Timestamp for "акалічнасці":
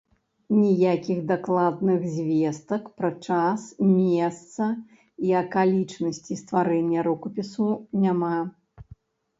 5.43-6.33